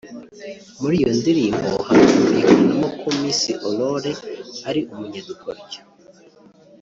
[0.79, 4.11] muri iyo ndirimbo hakumvikanamo ko Miss Aurore
[4.69, 5.81] ari umunyadukoryo